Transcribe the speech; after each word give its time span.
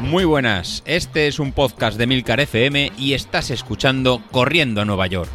Muy 0.00 0.24
buenas, 0.24 0.82
este 0.86 1.26
es 1.26 1.40
un 1.40 1.52
podcast 1.52 1.98
de 1.98 2.06
Milcar 2.06 2.38
FM 2.40 2.92
y 2.96 3.14
estás 3.14 3.50
escuchando 3.50 4.22
Corriendo 4.30 4.80
a 4.80 4.84
Nueva 4.84 5.06
York. 5.08 5.28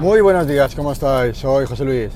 Muy 0.00 0.20
buenos 0.20 0.46
días, 0.46 0.76
¿cómo 0.76 0.92
estáis? 0.92 1.36
Soy 1.36 1.66
José 1.66 1.84
Luis. 1.84 2.10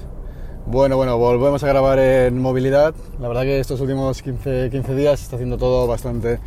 Bueno, 0.66 0.96
bueno, 0.96 1.18
volvemos 1.18 1.64
a 1.64 1.66
grabar 1.66 1.98
en 1.98 2.40
movilidad. 2.40 2.94
La 3.20 3.26
verdad 3.26 3.42
que 3.42 3.58
estos 3.58 3.80
últimos 3.80 4.22
15, 4.22 4.70
15 4.70 4.94
días 4.94 5.20
está 5.20 5.34
haciendo 5.34 5.58
todo 5.58 5.88
bastante, 5.88 6.38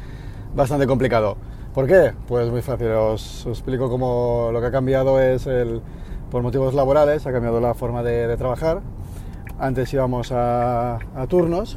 bastante 0.56 0.88
complicado. 0.88 1.38
¿Por 1.76 1.88
qué? 1.88 2.14
Pues 2.26 2.50
muy 2.50 2.62
fácil, 2.62 2.88
os, 2.88 3.46
explico 3.48 3.90
cómo 3.90 4.50
lo 4.54 4.62
que 4.62 4.68
ha 4.68 4.72
cambiado 4.72 5.20
es 5.20 5.46
por 6.32 6.42
motivos 6.42 6.74
laborales, 6.74 7.28
ha 7.28 7.34
cambiado 7.34 7.60
la 7.60 7.74
forma 7.74 8.02
de, 8.02 8.28
de 8.28 8.38
trabajar. 8.38 8.80
Antes 9.60 9.94
íbamos 9.94 10.32
a, 10.32 11.00
turnos, 11.28 11.76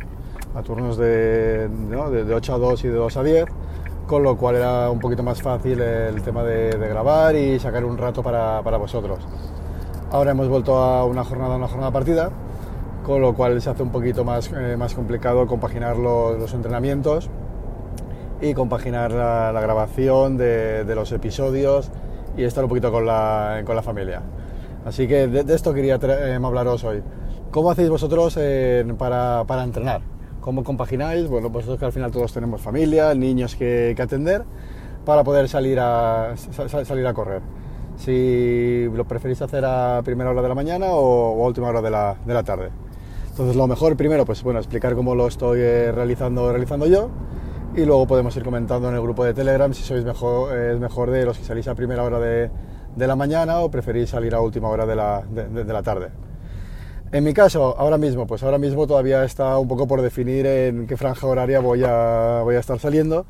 a 0.55 0.63
turnos 0.63 0.97
de, 0.99 1.67
de, 1.69 2.25
de 2.25 2.33
8 2.33 2.55
a 2.55 2.59
2 2.59 2.85
y 2.85 2.89
de 2.89 2.95
2 2.95 3.17
a 3.17 3.23
10 3.25 3.45
con 4.07 4.23
lo 4.23 4.37
cual 4.37 4.55
era 4.55 4.89
un 4.89 5.01
poquito 5.01 5.25
más 5.25 5.43
fácil 5.43 5.81
el 5.81 6.23
tema 6.23 6.45
de, 6.45 6.71
grabar 6.79 7.35
y 7.35 7.59
sacar 7.59 7.85
un 7.85 7.99
rato 7.99 8.23
para, 8.23 8.63
para, 8.63 8.77
vosotros. 8.77 9.19
Ahora 10.13 10.31
hemos 10.31 10.49
vuelto 10.49 10.79
a 10.79 11.05
una 11.07 11.25
jornada, 11.25 11.57
una 11.57 11.69
jornada 11.69 11.91
partida, 11.91 12.31
con 13.05 13.21
lo 13.21 13.35
cual 13.35 13.61
se 13.61 13.69
hace 13.69 13.83
un 13.83 13.91
poquito 13.91 14.25
más, 14.25 14.51
eh, 14.53 14.77
más 14.79 14.95
complicado 14.95 15.47
compaginar 15.49 15.97
los, 15.97 16.55
entrenamientos 16.55 17.29
y 18.41 18.55
compaginar 18.55 19.13
la, 19.13 19.61
grabación 19.61 20.37
de, 20.37 20.85
los 20.95 21.11
episodios 21.13 21.91
y 22.37 22.45
estar 22.45 22.65
un 22.65 22.69
poquito 22.69 22.93
con 22.93 23.07
la, 23.07 23.63
con 23.65 23.75
la 23.75 23.83
familia. 23.83 24.23
Así 24.85 25.09
que 25.09 25.27
de, 25.27 25.55
esto 25.55 25.75
quería 25.75 25.99
eh, 26.03 26.39
hablaros 26.43 26.85
hoy. 26.85 27.03
¿Cómo 27.51 27.71
hacéis 27.71 27.89
vosotros 27.89 28.37
eh, 28.39 28.85
para, 28.97 29.45
para 29.47 29.65
entrenar? 29.65 30.03
¿Cómo 30.41 30.63
compagináis? 30.63 31.29
Bueno, 31.29 31.51
pues 31.51 31.67
que 31.67 31.85
al 31.85 31.93
final 31.93 32.11
todos 32.11 32.33
tenemos 32.33 32.61
familia, 32.61 33.15
niños 33.15 33.57
que, 33.57 33.93
que 33.97 34.03
atender 34.03 34.45
para 35.05 35.25
poder 35.25 35.49
salir 35.49 35.81
a, 35.81 36.35
salir 36.37 37.07
a 37.07 37.15
correr. 37.15 37.43
Si 37.97 38.87
lo 38.95 39.05
preferís 39.05 39.43
hacer 39.43 39.65
a 39.65 40.01
primera 40.05 40.31
hora 40.31 40.43
de 40.43 40.49
la 40.49 40.55
mañana 40.55 40.87
o, 40.89 41.33
o 41.33 41.45
a 41.45 41.49
última 41.49 41.69
hora 41.69 41.83
de 41.83 41.91
la, 41.91 42.17
de 42.25 42.35
la, 42.35 42.45
tarde. 42.45 42.71
Entonces 43.31 43.57
lo 43.57 43.67
mejor 43.67 43.97
primero, 43.97 44.25
pues 44.25 44.43
bueno, 44.43 44.61
explicar 44.61 44.95
cómo 44.95 45.15
lo 45.15 45.27
estoy 45.27 45.61
eh, 45.61 45.93
realizando, 45.93 46.51
realizando 46.53 46.87
yo 46.87 47.11
y 47.79 47.85
luego 47.85 48.09
podemos 48.09 48.37
ir 48.37 48.43
comentando 48.43 48.89
en 48.89 48.97
el 48.97 49.01
grupo 49.01 49.25
de 49.25 49.33
Telegram 49.33 49.73
si 49.73 49.85
sois 49.85 50.05
mejor, 50.05 50.57
es 50.57 50.81
mejor 50.81 51.13
de 51.13 51.25
los 51.25 51.39
que 51.39 51.45
salís 51.45 51.69
a 51.69 51.77
primera 51.77 52.03
hora 52.03 52.19
de, 52.19 52.51
de 52.97 53.07
la 53.07 53.15
mañana 53.15 53.61
o 53.61 53.71
preferís 53.71 54.11
salir 54.11 54.35
a 54.35 54.41
última 54.41 54.69
hora 54.69 54.85
de 54.85 54.97
la, 54.97 55.23
de, 55.23 55.65
la 55.65 55.83
tarde. 55.85 56.09
En 57.13 57.23
mi 57.23 57.33
caso, 57.33 57.79
ahora 57.79 57.97
mismo, 57.97 58.27
pues 58.27 58.43
ahora 58.43 58.59
mismo 58.59 58.89
todavía 58.89 59.23
está 59.23 59.57
un 59.59 59.69
poco 59.69 59.87
por 59.87 60.03
definir 60.03 60.45
en 60.47 60.89
qué 60.89 60.97
franja 60.97 61.29
horaria 61.29 61.61
voy 61.61 61.85
a, 61.85 62.41
voy 62.43 62.57
a 62.57 62.59
estar 62.59 62.81
saliendo 62.81 63.27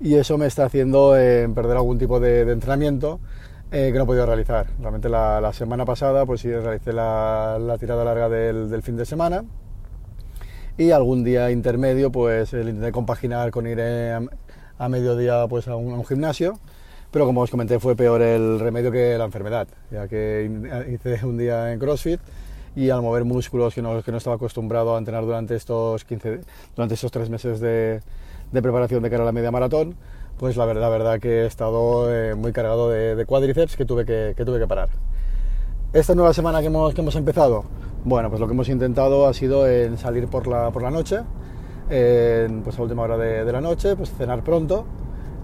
y 0.00 0.14
eso 0.14 0.38
me 0.38 0.46
está 0.46 0.66
haciendo 0.66 1.18
eh, 1.18 1.48
perder 1.52 1.76
algún 1.76 1.98
tipo 1.98 2.20
de, 2.20 2.42
entrenamiento 2.42 3.18
eh, 3.72 3.90
que 3.90 3.98
no 3.98 4.04
he 4.04 4.06
podido 4.06 4.26
realizar. 4.26 4.68
Realmente 4.80 5.08
la, 5.08 5.52
semana 5.52 5.84
pasada 5.84 6.24
pues 6.24 6.42
sí 6.42 6.52
realicé 6.52 6.92
la, 6.92 7.76
tirada 7.80 8.04
larga 8.04 8.28
del, 8.28 8.80
fin 8.82 8.96
de 8.96 9.04
semana 9.04 9.42
y 10.78 10.92
algún 10.92 11.24
día 11.24 11.50
intermedio 11.50 12.10
pues 12.10 12.54
el 12.54 12.68
intenté 12.68 12.92
compaginar 12.92 13.50
con 13.50 13.66
ir 13.66 13.80
a, 13.80 14.22
a 14.78 14.88
mediodía 14.88 15.46
pues 15.48 15.66
a 15.66 15.74
un, 15.74 16.04
gimnasio 16.06 16.58
pero 17.10 17.26
como 17.26 17.40
os 17.40 17.50
comenté 17.50 17.80
fue 17.80 17.96
peor 17.96 18.22
el 18.22 18.60
remedio 18.60 18.92
que 18.92 19.16
la 19.18 19.24
enfermedad, 19.24 19.66
ya 19.90 20.06
que 20.06 20.48
hice 20.92 21.26
un 21.26 21.36
día 21.36 21.72
en 21.72 21.78
CrossFit 21.78 22.20
y 22.76 22.90
al 22.90 23.02
mover 23.02 23.24
músculos 23.24 23.74
que 23.74 23.82
no, 23.82 24.02
que 24.02 24.12
no 24.12 24.18
estaba 24.18 24.36
acostumbrado 24.36 24.94
a 24.94 24.98
entrenar 24.98 25.24
durante 25.24 25.56
estos, 25.56 26.04
15, 26.04 26.40
durante 26.76 26.94
estos 26.94 27.10
tres 27.10 27.30
meses 27.30 27.60
de, 27.60 28.02
de, 28.52 28.62
preparación 28.62 29.02
de 29.02 29.10
cara 29.10 29.22
a 29.22 29.26
la 29.26 29.32
media 29.32 29.50
maratón, 29.50 29.96
pues 30.38 30.56
la 30.58 30.66
verdad, 30.66 30.82
la 30.82 30.88
verdad 30.90 31.18
que 31.18 31.42
he 31.42 31.46
estado 31.46 32.14
eh, 32.14 32.34
muy 32.34 32.52
cargado 32.52 32.90
de, 32.90 33.16
de, 33.16 33.24
cuádriceps 33.24 33.74
que 33.74 33.86
tuve 33.86 34.04
que, 34.04 34.34
que 34.36 34.44
tuve 34.44 34.60
que 34.60 34.66
parar. 34.66 34.90
Esta 35.94 36.14
nueva 36.14 36.34
semana 36.34 36.60
que 36.60 36.66
hemos, 36.66 36.92
que 36.92 37.00
hemos 37.00 37.16
empezado, 37.16 37.64
bueno, 38.04 38.28
pues 38.28 38.40
lo 38.40 38.46
que 38.46 38.54
hemos 38.54 38.68
intentado 38.68 39.26
ha 39.26 39.34
sido 39.34 39.68
en 39.68 39.98
salir 39.98 40.28
por 40.28 40.46
la, 40.46 40.70
por 40.70 40.82
la 40.82 40.90
noche, 40.90 41.20
pues 41.88 42.78
a 42.78 42.82
última 42.82 43.02
hora 43.02 43.16
de, 43.16 43.44
de 43.44 43.52
la 43.52 43.60
noche, 43.60 43.96
pues 43.96 44.10
cenar 44.10 44.42
pronto, 44.42 44.84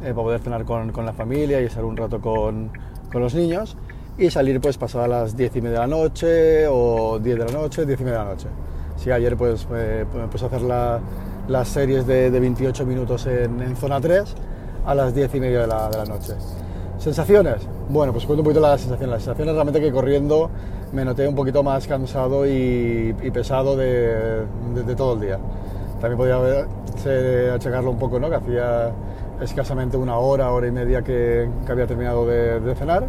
eh, 0.05 0.13
para 0.13 0.23
poder 0.23 0.41
cenar 0.41 0.65
con, 0.65 0.93
con, 0.93 1.07
la 1.07 1.15
familia 1.15 1.63
y 1.63 1.65
estar 1.65 1.85
un 1.85 1.97
rato 1.97 2.21
con, 2.21 2.71
con 3.11 3.23
los 3.23 3.35
niños 3.35 3.77
y 4.19 4.29
salir 4.29 4.61
pues 4.61 4.77
pasadas 4.77 5.09
las 5.09 5.37
10 5.37 5.57
y 5.57 5.61
media 5.63 5.81
de 5.81 5.87
la 5.87 5.87
noche 5.87 6.67
o 6.69 7.19
10 7.19 7.39
de 7.39 7.45
la 7.45 7.53
noche, 7.53 7.87
10 7.87 8.01
y 8.01 8.05
media 8.05 8.19
de 8.19 8.25
la 8.25 8.31
noche. 8.31 8.49
Sí, 8.97 9.11
ayer 9.11 9.37
pues 9.37 9.67
eh, 9.73 10.05
puse 10.31 10.45
a 10.45 10.49
hacer 10.49 10.63
la, 10.63 11.01
las 11.49 11.69
series 11.69 12.07
de, 12.07 12.31
de, 12.31 12.41
28 12.41 12.85
minutos 12.85 13.27
en, 13.27 13.61
en, 13.63 13.77
zona 13.77 14.01
3 14.01 14.35
a 14.85 14.95
las 14.95 15.15
10 15.15 15.35
y 15.35 15.41
media 15.41 15.63
de 15.63 15.67
la, 15.67 15.89
de 15.89 15.97
la, 15.97 16.05
noche. 16.05 16.35
¿Sensaciones? 17.05 17.57
Bueno, 17.91 18.15
pues 18.15 18.25
cuento 18.25 18.41
un 18.41 18.45
poquito 18.47 18.63
las 18.63 18.81
sensaciones. 18.81 19.11
Las 19.11 19.23
sensaciones 19.23 19.53
realmente 19.53 19.79
que 19.79 19.93
corriendo 19.93 20.49
me 20.91 21.05
noté 21.05 21.29
un 21.29 21.35
poquito 21.35 21.63
más 21.63 21.87
cansado 21.87 22.47
y, 22.47 23.13
pesado 23.31 23.77
de, 23.77 24.47
de, 24.75 24.97
todo 24.97 25.13
el 25.13 25.21
día. 25.21 25.39
También 26.01 26.17
podría 26.17 26.67
ser, 26.97 27.51
achacarlo 27.51 27.91
un 27.91 27.99
poco, 27.99 28.19
¿no? 28.19 28.31
Que 28.31 28.37
hacía 28.37 28.91
escasamente 29.43 29.99
una 29.99 30.17
hora, 30.17 30.51
hora 30.51 30.67
y 30.67 30.71
media 30.71 31.03
que, 31.03 31.47
había 31.69 31.87
terminado 31.87 32.27
de, 32.27 32.61
de 32.61 32.75
cenar 32.75 33.05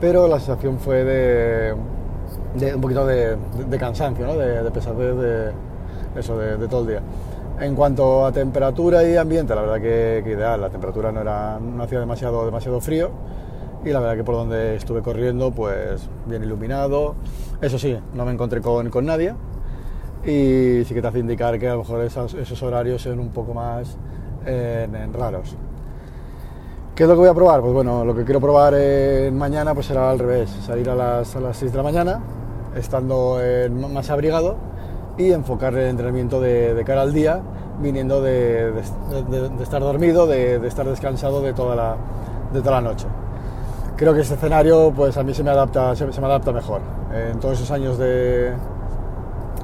pero 0.00 0.26
la 0.28 0.38
sensación 0.38 0.78
fue 0.78 1.04
de, 1.04 1.74
un 2.74 2.80
poquito 2.80 3.06
de, 3.06 3.36
cansancio, 3.78 4.26
¿no? 4.26 4.36
de, 4.36 4.62
de, 4.62 4.70
pesadez 4.70 5.16
de 5.16 5.52
eso, 6.16 6.36
de, 6.36 6.68
todo 6.68 6.82
el 6.82 6.86
día. 6.86 7.00
En 7.60 7.76
cuanto 7.76 8.26
a 8.26 8.32
temperatura 8.32 9.08
y 9.08 9.16
ambiente, 9.16 9.54
la 9.54 9.62
verdad 9.62 9.80
que, 9.80 10.24
ideal, 10.28 10.60
la 10.60 10.70
temperatura 10.70 11.12
no, 11.12 11.20
era, 11.20 11.58
no 11.60 11.82
hacía 11.84 12.00
demasiado, 12.00 12.44
demasiado 12.44 12.80
frío 12.80 13.10
y 13.84 13.90
la 13.90 14.00
verdad 14.00 14.16
que 14.16 14.24
por 14.24 14.34
donde 14.34 14.74
estuve 14.74 15.02
corriendo, 15.02 15.52
pues 15.52 16.08
bien 16.26 16.42
iluminado. 16.42 17.14
Eso 17.60 17.78
sí, 17.78 17.96
no 18.14 18.24
me 18.24 18.32
encontré 18.32 18.60
con, 18.60 18.90
con 18.90 19.06
nadie 19.06 19.34
y 20.24 20.84
sí 20.84 20.94
que 20.94 21.00
te 21.00 21.06
hace 21.06 21.20
indicar 21.20 21.58
que 21.58 21.68
a 21.68 21.74
lo 21.74 21.78
mejor 21.78 22.00
esos, 22.00 22.62
horarios 22.62 23.02
son 23.02 23.20
un 23.20 23.28
poco 23.28 23.54
más 23.54 23.96
en 24.46 25.12
raros. 25.12 25.54
¿Qué 26.96 27.04
es 27.04 27.08
lo 27.08 27.14
que 27.14 27.20
voy 27.20 27.28
a 27.28 27.34
probar? 27.34 27.60
Pues 27.60 27.72
bueno, 27.72 28.04
lo 28.04 28.14
que 28.16 28.24
quiero 28.24 28.40
probar 28.40 28.74
mañana 29.32 29.74
pues 29.74 29.86
será 29.86 30.10
al 30.10 30.18
revés, 30.18 30.50
salir 30.66 30.90
a 30.90 30.94
las, 30.94 31.36
a 31.36 31.40
las 31.40 31.56
6 31.56 31.70
de 31.70 31.76
la 31.76 31.84
mañana, 31.84 32.20
estando 32.74 33.38
más 33.70 34.10
abrigado 34.10 34.73
y 35.16 35.32
enfocar 35.32 35.74
el 35.74 35.88
entrenamiento 35.88 36.40
de, 36.40 36.74
de 36.74 36.84
cara 36.84 37.02
al 37.02 37.12
día, 37.12 37.40
viniendo 37.80 38.20
de, 38.20 38.72
de, 39.30 39.48
de 39.48 39.62
estar 39.62 39.80
dormido, 39.80 40.26
de, 40.26 40.66
estar 40.66 40.86
descansado 40.86 41.40
de 41.42 41.52
toda, 41.52 41.76
la, 41.76 41.96
de 42.52 42.60
toda 42.60 42.80
la 42.80 42.80
noche. 42.80 43.06
Creo 43.96 44.12
que 44.12 44.20
este 44.20 44.34
escenario 44.34 44.92
pues 44.94 45.16
a 45.16 45.22
mí 45.22 45.34
se 45.34 45.44
me 45.44 45.50
adapta, 45.50 45.94
se, 45.94 46.12
se 46.12 46.20
me 46.20 46.26
adapta 46.26 46.52
mejor. 46.52 46.80
en 47.12 47.38
todos 47.38 47.58
esos 47.58 47.70
años 47.70 47.96
de, 47.98 48.52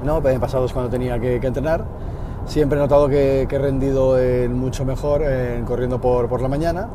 ¿no? 0.05 0.23
pasados 0.41 0.73
cuando 0.73 0.91
tenía 0.91 1.19
que, 1.19 1.41
que 1.41 1.47
entrenar, 1.47 1.85
siempre 2.47 2.79
he 2.79 2.83
notado 2.83 3.09
que, 3.09 3.47
que 3.49 3.57
he 3.57 3.59
rendido 3.59 4.19
en 4.19 4.55
mucho 4.55 4.85
mejor 4.85 5.23
en 5.23 5.65
corriendo 5.65 6.01
por, 6.01 6.29
por 6.29 6.41
la 6.41 6.49
mañana 6.49 6.89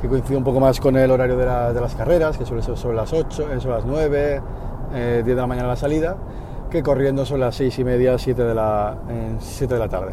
que 0.00 0.08
coincide 0.08 0.36
un 0.36 0.44
poco 0.44 0.60
más 0.60 0.80
con 0.80 0.96
el 0.96 1.10
horario 1.10 1.36
de, 1.36 1.44
la, 1.44 1.72
de 1.72 1.80
las 1.80 1.94
carreras, 1.94 2.38
que 2.38 2.46
suele 2.46 2.62
ser 2.62 2.76
sobre 2.76 2.96
las 2.96 3.12
8, 3.12 3.52
eh, 3.52 3.60
sobre 3.60 3.74
las 3.76 3.84
9, 3.84 4.42
eh, 4.94 5.22
10 5.24 5.26
de 5.26 5.34
la 5.34 5.46
mañana 5.46 5.68
la 5.68 5.76
salida, 5.76 6.16
que 6.70 6.82
corriendo 6.82 7.24
sobre 7.24 7.40
las 7.40 7.56
6 7.56 7.78
y 7.78 7.84
media, 7.84 8.18
7 8.18 8.42
de 8.42 8.54
la, 8.54 8.96
eh, 9.08 9.36
7 9.40 9.74
de 9.74 9.80
la 9.80 9.88
tarde. 9.88 10.12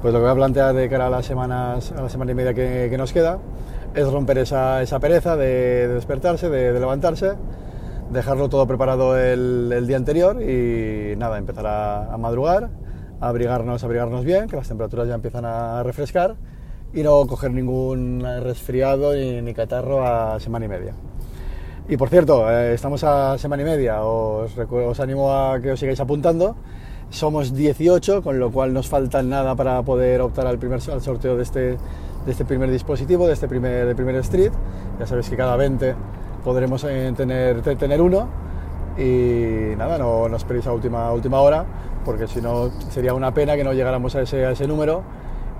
Pues 0.00 0.12
lo 0.12 0.18
que 0.20 0.24
voy 0.24 0.32
a 0.32 0.34
plantear 0.34 0.74
de 0.74 0.88
cara 0.88 1.06
a 1.06 1.10
las 1.10 1.24
semanas, 1.24 1.92
a 1.96 2.02
la 2.02 2.08
semana 2.08 2.32
y 2.32 2.34
media 2.34 2.52
que, 2.54 2.94
nos 2.98 3.12
queda, 3.12 3.38
es 3.94 4.10
romper 4.10 4.38
esa, 4.38 4.82
esa 4.82 4.98
pereza 4.98 5.36
de, 5.36 5.86
de 5.88 5.94
despertarse, 5.94 6.50
de, 6.50 6.72
levantarse, 6.72 7.34
dejarlo 8.10 8.48
todo 8.48 8.66
preparado 8.66 9.16
el, 9.18 9.86
día 9.86 9.96
anterior 9.96 10.42
y 10.42 11.14
nada, 11.16 11.38
empezar 11.38 11.66
a, 11.66 12.16
madrugar, 12.18 12.70
a 13.20 13.28
abrigarnos, 13.28 13.82
a 13.82 13.86
abrigarnos 13.86 14.24
bien, 14.24 14.48
que 14.48 14.56
las 14.56 14.68
temperaturas 14.68 15.08
ya 15.08 15.14
empiezan 15.14 15.44
a 15.44 15.82
refrescar 15.82 16.34
y 16.92 17.02
no 17.02 17.26
coger 17.26 17.52
ningún 17.52 18.22
resfriado 18.42 19.14
ni, 19.14 19.54
catarro 19.54 20.06
a 20.06 20.38
semana 20.40 20.66
y 20.66 20.68
media. 20.68 20.94
Y 21.88 21.96
por 21.96 22.08
cierto, 22.08 22.48
eh, 22.48 22.74
estamos 22.74 23.02
a 23.02 23.36
semana 23.38 23.62
y 23.62 23.64
media, 23.64 24.02
os, 24.02 25.00
animo 25.00 25.32
a 25.32 25.60
que 25.60 25.72
os 25.72 25.80
sigáis 25.80 25.98
apuntando. 25.98 26.54
Somos 27.10 27.54
18, 27.54 28.22
con 28.22 28.38
lo 28.38 28.52
cual 28.52 28.72
nos 28.72 28.88
falta 28.88 29.22
nada 29.22 29.56
para 29.56 29.82
poder 29.82 30.20
optar 30.20 30.46
al, 30.46 30.58
primer, 30.58 30.80
al 30.90 31.02
sorteo 31.02 31.36
de 31.36 31.42
este, 31.42 31.60
de 31.60 32.30
este 32.30 32.44
primer 32.44 32.70
dispositivo, 32.70 33.26
de 33.26 33.32
este 33.32 33.48
primer, 33.48 33.86
de 33.86 33.94
primer 33.96 34.14
Street. 34.16 34.52
Ya 35.00 35.06
sabéis 35.06 35.28
que 35.28 35.36
cada 35.36 35.56
20 35.56 35.94
podremos 36.44 36.84
eh, 36.84 37.12
tener, 37.16 37.60
tener 37.62 38.00
uno. 38.00 38.28
Y 38.96 39.74
nada, 39.76 39.98
no, 39.98 40.28
no 40.28 40.36
esperéis 40.36 40.66
a 40.68 40.72
última, 40.72 41.10
última 41.12 41.40
hora, 41.40 41.66
porque 42.04 42.28
si 42.28 42.40
no 42.40 42.70
sería 42.90 43.12
una 43.12 43.34
pena 43.34 43.56
que 43.56 43.64
no 43.64 43.72
llegáramos 43.72 44.14
a 44.14 44.22
ese, 44.22 44.46
a 44.46 44.52
ese 44.52 44.68
número 44.68 45.02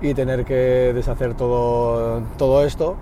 y 0.00 0.14
tener 0.14 0.44
que 0.44 0.92
deshacer 0.94 1.34
todo, 1.34 2.22
todo 2.38 2.64
esto 2.64 2.96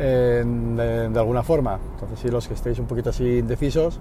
de, 0.00 1.18
alguna 1.18 1.42
forma. 1.42 1.78
Entonces, 1.94 2.20
si 2.20 2.28
los 2.28 2.48
que 2.48 2.54
estéis 2.54 2.78
un 2.78 2.86
poquito 2.86 3.10
así 3.10 3.38
indecisos, 3.38 4.00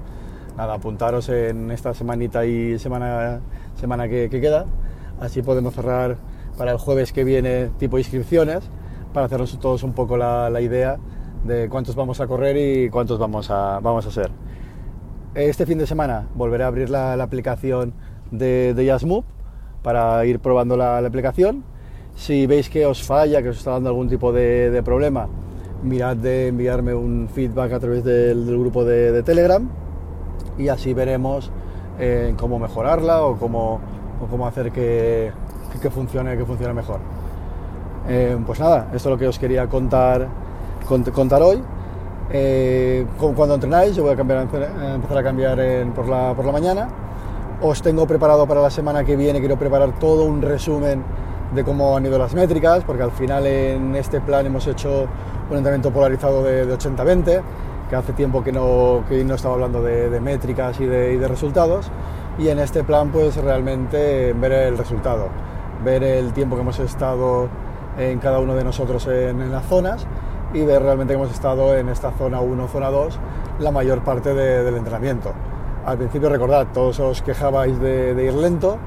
nada, 0.57 0.75
apuntaros 0.75 1.29
en 1.29 1.71
esta 1.71 1.93
semanita 1.93 2.45
y 2.45 2.79
semana, 2.79 3.41
semana 3.75 4.07
que, 4.07 4.29
queda. 4.29 4.65
Así 5.19 5.41
podemos 5.41 5.73
cerrar 5.73 6.17
para 6.57 6.71
el 6.71 6.77
jueves 6.77 7.11
que 7.11 7.23
viene 7.23 7.69
tipo 7.77 7.97
inscripciones, 7.97 8.63
para 9.13 9.25
hacernos 9.25 9.57
todos 9.59 9.83
un 9.83 9.93
poco 9.93 10.17
la, 10.17 10.61
idea 10.61 10.97
de 11.43 11.69
cuántos 11.69 11.95
vamos 11.95 12.19
a 12.21 12.27
correr 12.27 12.57
y 12.57 12.89
cuántos 12.89 13.19
vamos 13.19 13.49
a, 13.49 13.79
vamos 13.79 14.05
a 14.05 14.09
hacer. 14.09 14.31
Este 15.35 15.65
fin 15.65 15.77
de 15.77 15.87
semana 15.87 16.27
volveré 16.35 16.63
a 16.63 16.67
abrir 16.67 16.89
la, 16.89 17.13
aplicación 17.13 17.93
de, 18.31 18.73
de 18.73 19.23
para 19.83 20.25
ir 20.25 20.39
probando 20.39 20.77
la, 20.77 20.97
aplicación. 20.99 21.63
Si 22.15 22.47
veis 22.47 22.69
que 22.69 22.85
os 22.85 23.03
falla, 23.03 23.41
que 23.41 23.49
os 23.49 23.57
está 23.57 23.71
dando 23.71 23.89
algún 23.89 24.09
tipo 24.09 24.33
de 24.33 24.81
problema, 24.83 25.29
mirad 25.83 26.17
de 26.17 26.47
enviarme 26.47 26.93
un 26.93 27.29
feedback 27.33 27.73
a 27.73 27.79
través 27.79 28.03
del, 28.03 28.45
grupo 28.59 28.83
de, 28.83 29.23
Telegram 29.23 29.67
y 30.57 30.67
así 30.67 30.93
veremos 30.93 31.51
eh, 31.99 32.33
cómo 32.37 32.59
mejorarla 32.59 33.23
o 33.23 33.37
cómo, 33.37 33.79
cómo 34.29 34.47
hacer 34.47 34.71
que, 34.71 35.31
que, 35.81 35.89
funcione, 35.89 36.37
que 36.37 36.45
funcione 36.45 36.73
mejor. 36.73 36.99
Eh, 38.07 38.37
pues 38.45 38.59
nada, 38.59 38.87
esto 38.93 39.09
es 39.09 39.13
lo 39.13 39.17
que 39.17 39.27
os 39.27 39.39
quería 39.39 39.67
contar, 39.67 40.27
contar 41.13 41.41
hoy. 41.41 41.61
Eh, 42.31 43.05
cuando 43.17 43.55
entrenáis, 43.55 43.95
yo 43.95 44.03
voy 44.03 44.13
a 44.13 44.15
cambiar, 44.15 44.41
empezar 44.41 45.17
a 45.17 45.23
cambiar 45.23 45.57
por, 45.95 46.07
la, 46.07 46.33
por 46.35 46.45
la 46.45 46.51
mañana. 46.51 46.87
Os 47.61 47.81
tengo 47.81 48.05
preparado 48.07 48.47
para 48.47 48.61
la 48.61 48.69
semana 48.69 49.03
que 49.03 49.15
viene, 49.15 49.39
quiero 49.39 49.57
preparar 49.57 49.99
todo 49.99 50.23
un 50.23 50.41
resumen 50.41 51.03
de 51.53 51.63
cómo 51.63 51.97
han 51.97 52.05
ido 52.05 52.17
las 52.17 52.33
métricas, 52.33 52.83
porque 52.83 53.03
al 53.03 53.11
final 53.11 53.45
en 53.45 53.95
este 53.95 54.21
plan 54.21 54.45
hemos 54.45 54.67
hecho 54.67 55.07
un 55.49 55.57
entrenamiento 55.57 55.91
polarizado 55.91 56.43
de, 56.43 56.65
80-20, 56.67 57.41
que 57.89 57.95
hace 57.95 58.13
tiempo 58.13 58.43
que 58.43 58.51
no, 58.51 59.03
que 59.09 59.23
no 59.23 59.35
estaba 59.35 59.55
hablando 59.55 59.81
de, 59.81 60.19
métricas 60.19 60.79
y 60.79 60.85
de, 60.85 61.17
de, 61.17 61.27
resultados, 61.27 61.89
y 62.37 62.49
en 62.49 62.59
este 62.59 62.83
plan 62.83 63.11
pues 63.11 63.35
realmente 63.37 64.33
ver 64.33 64.51
el 64.51 64.77
resultado, 64.77 65.27
ver 65.83 66.03
el 66.03 66.33
tiempo 66.33 66.55
que 66.55 66.61
hemos 66.61 66.79
estado 66.79 67.49
en 67.99 68.19
cada 68.19 68.39
uno 68.39 68.55
de 68.55 68.63
nosotros 68.63 69.07
en, 69.07 69.51
las 69.51 69.65
zonas 69.65 70.05
y 70.53 70.63
ver 70.63 70.81
realmente 70.81 71.13
que 71.13 71.19
hemos 71.19 71.31
estado 71.31 71.75
en 71.75 71.89
esta 71.89 72.11
zona 72.11 72.39
1, 72.39 72.67
zona 72.67 72.89
2, 72.89 73.19
la 73.59 73.71
mayor 73.71 74.03
parte 74.03 74.33
del 74.33 74.75
entrenamiento. 74.75 75.33
Al 75.85 75.97
principio 75.97 76.29
recordad, 76.29 76.67
todos 76.73 76.99
os 76.99 77.21
quejabais 77.21 77.79
de, 77.79 78.23
ir 78.23 78.33
lento, 78.33 78.77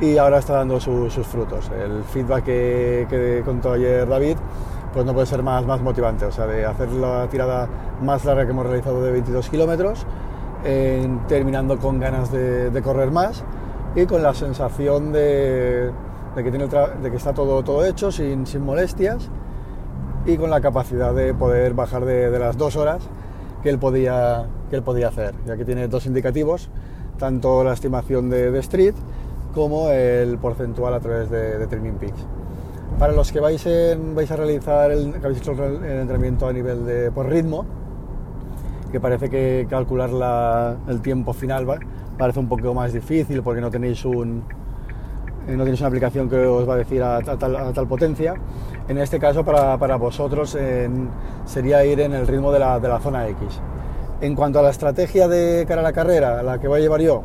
y 0.00 0.18
ahora 0.18 0.38
está 0.38 0.54
dando 0.54 0.80
sus 0.80 1.14
frutos. 1.26 1.70
El 1.70 2.04
feedback 2.04 2.44
que, 2.44 3.06
que, 3.08 3.42
contó 3.44 3.72
ayer 3.72 4.08
David 4.08 4.36
pues 4.96 5.04
no 5.04 5.12
puede 5.12 5.26
ser 5.26 5.42
más, 5.42 5.66
más 5.66 5.82
motivante, 5.82 6.24
o 6.24 6.32
sea, 6.32 6.46
de 6.46 6.64
hacer 6.64 6.90
la 6.90 7.28
tirada 7.28 7.68
más 8.00 8.24
larga 8.24 8.46
que 8.46 8.52
hemos 8.52 8.64
realizado 8.64 9.02
de 9.02 9.12
22 9.12 9.50
kilómetros, 9.50 10.06
terminando 11.28 11.76
con 11.76 12.00
ganas 12.00 12.32
de, 12.32 12.80
correr 12.82 13.10
más 13.10 13.44
y 13.94 14.06
con 14.06 14.22
la 14.22 14.32
sensación 14.32 15.12
de, 15.12 15.92
que, 16.34 16.50
tiene 16.50 16.66
de 16.66 17.10
que 17.10 17.16
está 17.18 17.34
todo, 17.34 17.62
todo 17.62 17.84
hecho, 17.84 18.10
sin, 18.10 18.46
sin, 18.46 18.64
molestias 18.64 19.28
y 20.24 20.38
con 20.38 20.48
la 20.48 20.62
capacidad 20.62 21.14
de 21.14 21.34
poder 21.34 21.74
bajar 21.74 22.06
de, 22.06 22.30
las 22.38 22.56
dos 22.56 22.76
horas 22.76 23.02
que 23.62 23.68
él, 23.68 23.78
podía, 23.78 24.46
que 24.70 24.76
él 24.76 24.82
podía 24.82 25.08
hacer, 25.08 25.34
ya 25.44 25.58
que 25.58 25.66
tiene 25.66 25.88
dos 25.88 26.06
indicativos, 26.06 26.70
tanto 27.18 27.62
la 27.64 27.74
estimación 27.74 28.30
de, 28.30 28.58
Street 28.60 28.94
como 29.56 29.88
el 29.88 30.36
porcentual 30.36 30.92
a 30.92 31.00
través 31.00 31.30
de, 31.30 31.56
de 31.56 31.66
Training 31.66 31.94
Peaks. 31.94 32.26
Para 32.98 33.14
los 33.14 33.32
que 33.32 33.40
vais, 33.40 33.66
vais 34.14 34.30
a 34.30 34.36
realizar 34.36 34.90
el, 34.90 35.14
habéis 35.16 35.38
hecho 35.38 35.52
el, 35.52 35.82
entrenamiento 35.82 36.46
a 36.46 36.52
nivel 36.52 36.84
de 36.84 37.10
por 37.10 37.26
ritmo, 37.26 37.64
que 38.92 39.00
parece 39.00 39.30
que 39.30 39.66
calcular 39.70 40.76
el 40.86 41.00
tiempo 41.00 41.32
final 41.32 41.66
parece 42.18 42.38
un 42.38 42.48
poco 42.48 42.74
más 42.74 42.92
difícil 42.92 43.42
porque 43.42 43.62
no 43.62 43.70
tenéis 43.70 44.04
un 44.04 44.44
eh, 45.48 45.56
no 45.56 45.64
tenéis 45.64 45.80
una 45.80 45.88
aplicación 45.88 46.28
que 46.28 46.36
os 46.36 46.68
va 46.68 46.74
a 46.74 46.76
decir 46.76 47.02
a, 47.02 47.22
tal, 47.22 47.86
potencia. 47.88 48.34
En 48.88 48.98
este 48.98 49.18
caso, 49.18 49.42
para, 49.42 49.78
para 49.78 49.96
vosotros 49.96 50.54
sería 51.46 51.84
ir 51.86 52.00
en 52.00 52.12
el 52.12 52.26
ritmo 52.26 52.52
de 52.52 52.58
la, 52.58 52.78
de 52.78 52.88
la, 52.88 53.00
zona 53.00 53.26
X. 53.28 53.58
En 54.20 54.34
cuanto 54.34 54.58
a 54.58 54.62
la 54.62 54.70
estrategia 54.70 55.28
de 55.28 55.64
cara 55.66 55.80
a 55.80 55.84
la 55.84 55.94
carrera, 55.94 56.42
la 56.42 56.58
que 56.58 56.68
voy 56.68 56.80
a 56.80 56.82
llevar 56.82 57.00
yo, 57.00 57.22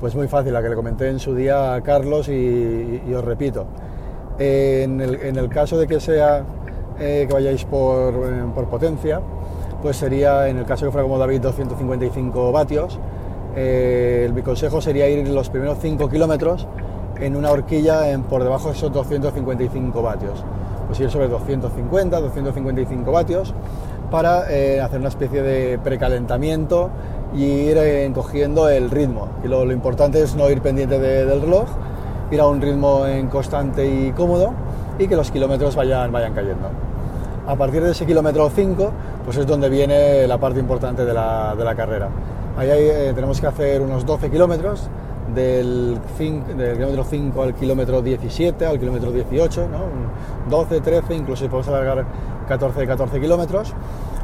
pues 0.00 0.14
muy 0.14 0.28
fácil, 0.28 0.52
la 0.52 0.62
que 0.62 0.68
le 0.68 0.74
comenté 0.74 1.08
en 1.08 1.18
su 1.18 1.34
día 1.34 1.74
a 1.74 1.82
Carlos 1.82 2.28
y 2.28 3.12
os 3.14 3.24
repito 3.24 3.66
en 4.38 5.00
el, 5.00 5.48
caso 5.48 5.78
de 5.78 5.86
que 5.86 6.00
sea 6.00 6.44
eh, 6.98 7.24
que 7.26 7.32
vayáis 7.32 7.64
por, 7.64 8.14
eh, 8.14 8.44
por, 8.54 8.66
potencia, 8.66 9.20
pues 9.82 9.96
sería, 9.96 10.48
en 10.48 10.58
el 10.58 10.64
caso 10.64 10.86
que 10.86 10.92
fuera 10.92 11.04
como 11.04 11.18
David, 11.18 11.40
255 11.40 12.52
vatios. 12.52 12.98
Eh, 13.54 14.30
mi 14.34 14.42
consejo 14.42 14.80
sería 14.80 15.08
ir 15.08 15.28
los 15.28 15.48
primeros 15.48 15.78
5 15.80 16.08
kilómetros 16.10 16.66
en 17.18 17.36
una 17.36 17.50
horquilla 17.50 18.02
por 18.28 18.42
debajo 18.42 18.68
de 18.68 18.74
esos 18.74 18.92
255 18.92 20.02
vatios. 20.02 20.44
Pues 20.86 21.00
ir 21.00 21.10
sobre 21.10 21.28
250, 21.28 22.20
255 22.20 23.10
vatios 23.10 23.54
para 24.10 24.42
hacer 24.42 25.00
una 25.00 25.08
especie 25.08 25.42
de 25.42 25.78
precalentamiento 25.78 26.90
y 27.36 27.44
ir 27.44 27.76
encogiendo 27.78 28.68
el 28.68 28.90
ritmo. 28.90 29.28
Y 29.44 29.48
lo, 29.48 29.70
importante 29.70 30.22
es 30.22 30.34
no 30.34 30.50
ir 30.50 30.62
pendiente 30.62 30.98
del 30.98 31.42
reloj, 31.42 31.66
ir 32.30 32.40
a 32.40 32.46
un 32.46 32.60
ritmo 32.60 33.06
en 33.06 33.28
constante 33.28 33.86
y 33.86 34.12
cómodo 34.12 34.52
y 34.98 35.06
que 35.06 35.16
los 35.16 35.30
kilómetros 35.30 35.76
vayan, 35.76 36.10
vayan 36.10 36.34
cayendo. 36.34 36.68
A 37.46 37.54
partir 37.54 37.82
de 37.82 37.92
ese 37.92 38.06
kilómetro 38.06 38.50
5, 38.50 38.90
pues 39.24 39.36
es 39.36 39.46
donde 39.46 39.68
viene 39.68 40.26
la 40.26 40.38
parte 40.38 40.58
importante 40.58 41.04
de 41.04 41.12
la, 41.12 41.54
de 41.56 41.64
la 41.64 41.74
carrera. 41.76 42.08
Ahí 42.56 42.68
eh, 42.70 43.12
tenemos 43.14 43.40
que 43.40 43.46
hacer 43.46 43.82
unos 43.82 44.06
12 44.06 44.30
kilómetros, 44.30 44.88
del, 45.34 45.98
del, 46.56 46.76
kilómetro 46.76 47.04
5 47.04 47.42
al 47.42 47.54
kilómetro 47.54 48.02
17, 48.02 48.66
al 48.66 48.78
kilómetro 48.78 49.10
18, 49.10 49.68
¿no? 49.68 49.78
12, 50.48 50.80
13, 50.80 51.14
incluso 51.14 51.46
podemos 51.46 51.68
alargar 51.68 52.04
14, 52.48 52.86
14 52.86 53.20
kilómetros, 53.20 53.74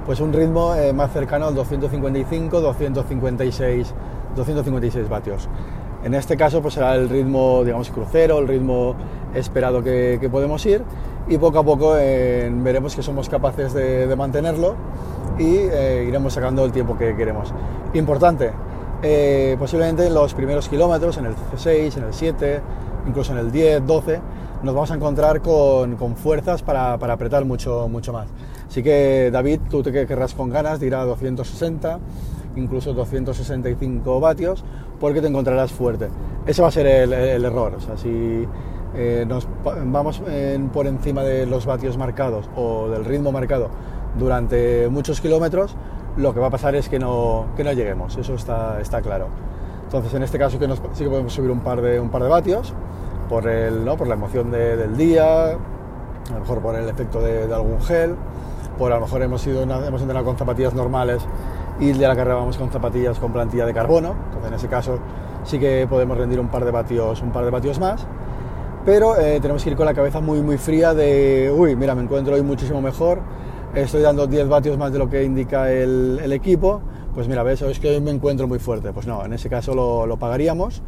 pues 0.05 0.21
un 0.21 0.33
ritmo 0.33 0.75
eh, 0.75 0.93
más 0.93 1.13
cercano 1.13 1.47
al 1.47 1.55
255, 1.55 2.61
256, 2.61 3.95
256 4.37 5.09
vatios. 5.09 5.49
En 6.05 6.15
este 6.15 6.37
caso 6.37 6.61
pues 6.61 6.75
será 6.75 6.95
el 6.97 7.09
ritmo, 7.09 7.63
digamos, 7.65 7.91
crucero, 7.91 8.39
el 8.39 8.49
ritmo 8.49 8.97
esperado 9.35 9.83
que, 9.83 10.29
podemos 10.31 10.65
ir 10.67 10.83
y 11.29 11.39
poco 11.39 11.61
a 11.61 11.65
poco 11.65 11.93
veremos 11.93 12.97
que 12.97 13.03
somos 13.03 13.29
capaces 13.29 13.73
de, 13.73 14.15
mantenerlo 14.17 14.75
y 15.39 15.57
eh, 15.57 16.05
iremos 16.09 16.33
sacando 16.33 16.65
el 16.65 16.73
tiempo 16.73 16.99
que 16.99 17.15
queremos. 17.17 17.53
Importante, 17.95 18.51
eh, 19.03 19.57
posiblemente 19.59 20.07
en 20.07 20.15
los 20.15 20.33
primeros 20.35 20.69
kilómetros, 20.69 21.17
en 21.19 21.27
el 21.27 21.35
6, 21.57 21.97
en 21.97 22.05
el 22.05 22.15
7, 22.15 22.61
incluso 23.07 23.33
en 23.33 23.39
el 23.39 23.51
10, 23.51 23.87
12, 23.87 24.21
nos 24.63 24.75
vamos 24.75 24.91
a 24.93 24.95
encontrar 24.95 25.41
con, 25.41 25.97
fuerzas 26.17 26.63
para, 26.63 26.95
apretar 26.95 27.45
mucho, 27.45 27.89
mucho 27.89 28.13
más. 28.13 28.29
Así 28.73 28.83
que 28.83 29.29
David, 29.31 29.61
tú 29.69 29.83
te 29.83 29.93
querrás 30.07 30.33
con 30.33 30.49
ganas 30.49 30.81
de 30.81 30.87
ir 30.87 30.95
a 30.95 31.05
260, 31.05 31.99
incluso 32.57 32.95
265 32.95 34.19
vatios, 34.19 34.65
porque 34.99 35.21
te 35.21 35.27
encontrarás 35.27 35.71
fuerte. 35.71 36.09
Ese 36.47 36.63
va 36.63 36.69
a 36.69 36.71
ser 36.71 36.87
el, 36.87 37.45
error. 37.45 37.77
Si 37.97 38.49
eh, 38.95 39.27
nos 39.29 39.47
vamos 39.63 40.23
por 40.73 40.87
encima 40.87 41.23
de 41.23 41.45
los 41.45 41.67
vatios 41.67 41.99
marcados 41.99 42.49
o 42.57 42.89
del 42.89 43.05
ritmo 43.05 43.31
marcado 43.31 43.69
durante 44.19 44.89
muchos 44.89 45.21
kilómetros, 45.21 45.77
lo 46.17 46.33
que 46.33 46.41
va 46.41 46.47
a 46.47 46.51
pasar 46.51 46.75
es 46.75 46.89
que 46.89 46.99
no, 46.99 47.49
que 47.55 47.65
no 47.65 47.73
lleguemos. 47.75 48.17
Eso 48.17 48.37
está, 48.37 48.81
está 48.81 49.03
claro. 49.03 49.27
Entonces, 49.85 50.15
en 50.15 50.23
este 50.23 50.39
caso 50.39 50.59
sí 50.95 51.05
que 51.05 51.11
podemos 51.11 51.35
subir 51.35 51.51
un 51.51 51.61
par 51.61 51.83
de, 51.83 52.01
un 52.01 52.09
par 52.09 52.23
de 52.23 52.31
vatios 52.31 52.73
por, 53.29 53.47
el, 53.47 53.85
¿no? 53.85 53.99
por 53.99 54.09
la 54.09 54.15
emoción 54.15 54.51
del 54.51 54.97
día, 54.97 55.51
a 55.51 56.33
lo 56.33 56.41
mejor 56.41 56.61
por 56.61 56.75
el 56.75 56.89
efecto 56.89 57.21
de, 57.21 57.53
algún 57.53 57.79
gel, 57.83 58.17
por 58.83 58.91
a 58.91 58.97
lo 58.97 59.03
mejor 59.03 59.23
hemos, 59.23 59.47
ido 59.47 59.63
hemos 59.63 60.01
entrenado 60.01 60.25
con 60.25 60.37
zapatillas 60.37 60.75
normales 60.75 61.23
y 61.79 61.93
de 61.93 62.09
la 62.09 62.17
carrera 62.17 62.35
vamos 62.35 62.57
con 62.57 62.69
zapatillas 62.69 63.17
con 63.21 63.33
plantilla 63.33 63.65
de 63.65 63.73
carbono, 63.73 64.17
entonces 64.25 64.49
en 64.49 64.55
ese 64.55 64.67
caso 64.67 64.99
sí 65.45 65.61
que 65.61 65.87
podemos 65.89 66.19
rendir 66.19 66.41
un 66.41 66.49
par 66.49 66.65
de 66.65 66.73
vatios, 66.73 67.23
un 67.23 67.31
par 67.31 67.45
de 67.45 67.53
vatios 67.53 67.79
más, 67.79 68.05
pero 68.85 69.17
eh, 69.21 69.39
tenemos 69.41 69.63
que 69.63 69.71
ir 69.71 69.77
con 69.77 69.87
la 69.87 69.95
cabeza 69.95 70.19
muy 70.19 70.43
muy 70.43 70.59
fría 70.59 70.95
de, 70.95 71.55
uy, 71.57 71.77
mira, 71.77 71.95
me 71.95 72.03
encuentro 72.03 72.35
hoy 72.35 72.43
muchísimo 72.43 72.83
mejor, 72.83 73.21
estoy 73.73 74.03
dando 74.03 74.27
10 74.27 74.49
vatios 74.49 74.77
más 74.77 74.93
de 74.93 74.99
lo 74.99 75.09
que 75.09 75.23
indica 75.23 75.71
el, 75.71 76.33
equipo, 76.33 76.83
pues 77.15 77.29
mira, 77.29 77.45
ves, 77.45 77.63
es 77.63 77.79
que 77.79 77.89
hoy 77.89 78.01
me 78.01 78.11
encuentro 78.11 78.49
muy 78.49 78.59
fuerte, 78.59 78.93
pues 78.93 79.07
no, 79.07 79.25
en 79.25 79.33
ese 79.33 79.49
caso 79.49 79.77
lo, 79.77 80.17
pagaríamos 80.17 80.83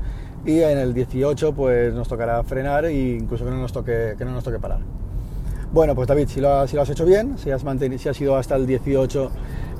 y 0.44 0.58
en 0.62 0.78
el 0.78 0.94
18 0.94 1.52
pues 1.54 1.94
nos 1.94 2.08
tocará 2.08 2.42
frenar 2.42 2.86
e 2.86 3.18
incluso 3.20 3.44
que 3.44 3.52
no 3.52 3.58
nos 3.58 3.72
toque, 3.72 4.16
que 4.18 4.24
no 4.24 4.32
nos 4.32 4.42
toque 4.42 4.58
parar. 4.58 4.80
Bueno, 5.74 5.96
pues 5.96 6.06
David, 6.06 6.28
si 6.28 6.40
lo, 6.40 6.60
has, 6.60 6.72
hecho 6.88 7.04
bien, 7.04 7.36
si 7.36 7.50
has, 7.50 7.64
mantenido, 7.64 7.98
si 8.00 8.08
has 8.08 8.20
ido 8.20 8.36
hasta 8.36 8.54
el 8.54 8.64
18 8.64 9.30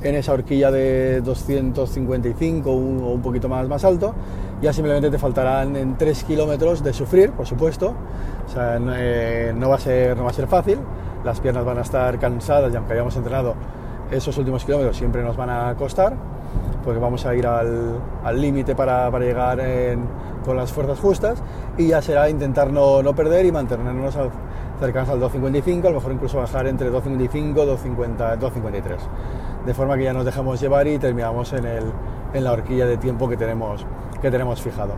en 0.02 0.16
esa 0.16 0.32
horquilla 0.32 0.72
de 0.72 1.20
255 1.20 2.68
o 2.68 2.74
un, 2.74 3.22
poquito 3.22 3.48
más, 3.48 3.84
alto, 3.84 4.12
ya 4.60 4.72
simplemente 4.72 5.08
te 5.08 5.20
faltarán 5.20 5.76
en 5.76 5.96
3 5.96 6.24
kilómetros 6.24 6.82
de 6.82 6.92
sufrir, 6.92 7.30
por 7.30 7.46
supuesto, 7.46 7.94
o 8.44 8.50
sea, 8.52 8.76
eh, 8.96 9.54
no, 9.56 9.68
va 9.68 9.76
a 9.76 9.78
ser, 9.78 10.48
fácil, 10.48 10.80
las 11.24 11.38
piernas 11.38 11.64
van 11.64 11.78
a 11.78 11.82
estar 11.82 12.18
cansadas 12.18 12.72
y 12.72 12.76
aunque 12.76 12.94
hayamos 12.94 13.14
entrenado 13.14 13.54
Esos 14.10 14.36
últimos 14.36 14.64
kilómetros 14.64 14.96
siempre 14.96 15.22
nos 15.22 15.36
van 15.36 15.50
a 15.50 15.76
costar, 15.76 16.14
porque 16.82 16.98
vamos 16.98 17.24
a 17.24 17.36
ir 17.36 17.46
al 17.46 18.40
límite 18.40 18.74
para, 18.74 19.16
llegar 19.20 19.62
con 20.44 20.56
las 20.56 20.72
fuerzas 20.72 20.98
justas 20.98 21.40
y 21.78 21.86
ya 21.86 22.02
será 22.02 22.28
intentar 22.28 22.72
no, 22.72 23.00
no 23.00 23.14
perder 23.14 23.46
y 23.46 23.52
mantenernos 23.52 24.16
cercanos 24.80 25.08
al 25.08 25.20
2.55, 25.20 25.86
a 25.86 25.90
lo 25.90 25.94
mejor 25.96 26.12
incluso 26.12 26.38
bajar 26.38 26.66
entre 26.66 26.90
2.55 26.90 27.54
2.50, 27.54 28.38
2.53, 28.38 28.96
de 29.66 29.74
forma 29.74 29.96
que 29.96 30.04
ya 30.04 30.12
nos 30.12 30.24
dejamos 30.24 30.60
llevar 30.60 30.86
y 30.86 30.98
terminamos 30.98 31.52
en, 31.52 31.64
el, 31.64 31.84
en 32.32 32.44
la 32.44 32.52
horquilla 32.52 32.86
de 32.86 32.96
tiempo 32.96 33.28
que 33.28 33.36
tenemos, 33.36 33.86
que 34.20 34.30
tenemos 34.30 34.60
fijado. 34.60 34.94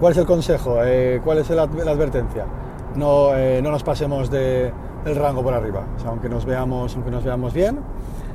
¿Cuál 0.00 0.12
es 0.12 0.18
el 0.18 0.26
consejo? 0.26 0.78
Eh, 0.84 1.20
¿Cuál 1.24 1.38
es 1.38 1.50
la, 1.50 1.62
advertencia? 1.62 2.46
No, 2.94 3.34
eh, 3.34 3.60
no 3.62 3.70
nos 3.70 3.82
pasemos 3.82 4.30
de, 4.30 4.72
del 5.04 5.16
rango 5.16 5.42
por 5.42 5.54
arriba, 5.54 5.84
aunque, 6.06 6.28
nos 6.28 6.44
veamos, 6.44 6.94
aunque 6.94 7.10
nos 7.10 7.24
veamos 7.24 7.52
bien, 7.52 7.80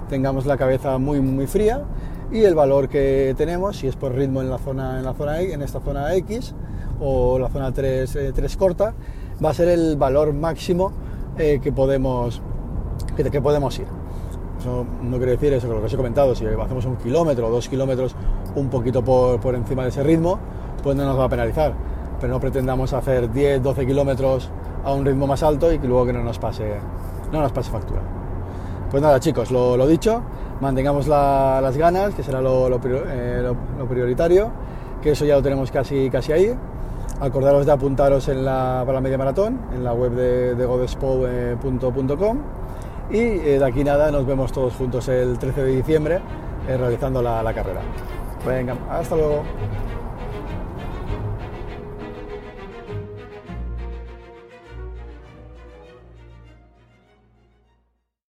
tengamos 0.10 0.46
la 0.46 0.58
cabeza 0.58 0.98
muy, 0.98 1.22
muy 1.22 1.48
fría 1.48 1.84
y 2.32 2.44
el 2.44 2.56
valor 2.56 2.90
que 2.90 3.34
tenemos, 3.38 3.78
si 3.78 3.88
es 3.88 3.96
por 3.96 4.14
ritmo 4.14 4.42
en 4.42 4.50
la 4.50 4.58
zona, 4.58 5.00
en 5.00 5.06
la 5.06 5.14
zona 5.14 5.40
en 5.40 5.62
esta 5.62 5.80
zona 5.80 6.14
X 6.16 6.54
o 7.00 7.40
la 7.40 7.48
zona 7.50 7.72
3, 7.72 8.34
3 8.34 8.54
eh, 8.54 8.58
corta, 8.58 8.94
va 9.44 9.50
a 9.50 9.54
ser 9.54 9.70
el 9.70 9.96
valor 9.96 10.34
máximo 10.34 10.92
eh, 11.38 11.60
que, 11.62 11.72
podemos, 11.72 12.42
que, 13.16 13.42
podemos 13.42 13.78
ir. 13.80 13.88
Eso 14.60 14.86
no 15.02 15.18
quiere 15.18 15.34
decir 15.34 15.54
eso, 15.54 15.68
lo 15.68 15.80
que 15.80 15.86
os 15.86 15.94
he 15.94 15.98
comentado, 15.98 16.36
si 16.36 16.46
hacemos 16.46 16.86
un 16.86 16.96
kilómetro 16.98 17.48
o 17.48 17.50
dos 17.50 17.68
kilómetros 17.68 18.16
un 18.56 18.70
poquito 18.70 19.04
por, 19.04 19.40
por 19.40 19.56
encima 19.56 19.84
de 19.84 19.90
ese 19.90 20.04
ritmo, 20.04 20.40
pues 20.82 20.96
no 20.96 21.06
nos 21.06 21.20
va 21.20 21.26
a 21.26 21.30
penalizar. 21.30 21.74
Pero 22.20 22.34
no 22.34 22.40
pretendamos 22.40 22.94
hacer 22.94 23.32
10, 23.32 23.62
12 23.62 23.86
kilómetros 23.86 24.50
a 24.84 24.94
un 24.94 25.06
ritmo 25.06 25.28
más 25.28 25.44
alto 25.44 25.72
y 25.72 25.80
que 25.80 25.88
luego 25.88 26.06
que 26.06 26.14
no 26.14 26.24
nos 26.24 26.40
pase, 26.40 26.76
no 27.32 27.42
nos 27.42 27.52
pase 27.52 27.72
factura. 27.72 28.02
Pues 28.92 29.02
nada 29.02 29.20
chicos, 29.20 29.50
lo, 29.50 29.88
dicho, 29.88 30.22
mantengamos 30.62 31.08
las 31.08 31.76
ganas, 31.78 32.14
que 32.14 32.22
será 32.22 32.42
lo, 32.42 32.68
eh, 32.76 33.54
prioritario, 33.90 34.52
que 35.02 35.12
eso 35.12 35.26
ya 35.26 35.36
lo 35.36 35.42
tenemos 35.42 35.72
casi, 35.72 36.10
casi 36.10 36.32
ahí. 36.32 36.56
Acordaros 37.20 37.66
de 37.66 37.72
apuntaros 37.72 38.28
en 38.28 38.44
la, 38.44 38.82
para 38.86 38.96
la 38.96 39.02
media 39.02 39.18
maratón 39.18 39.60
en 39.74 39.84
la 39.84 39.94
web 39.94 40.12
de, 40.12 40.56
de 40.56 40.66
godespo.com 40.66 42.38
y 43.10 43.18
eh, 43.18 43.60
de 43.60 43.66
aquí 43.66 43.84
nada 43.84 44.12
nos 44.12 44.26
vemos 44.26 44.52
todos 44.52 44.74
juntos 44.74 45.08
el 45.08 45.38
13 45.38 45.64
de 45.64 45.76
diciembre 45.76 46.20
eh, 46.68 46.78
realizando 46.78 47.22
la, 47.22 47.44
la 47.44 47.54
carrera. 47.54 47.82
Venga, 48.46 48.76
hasta 48.90 49.16
luego. 49.16 49.44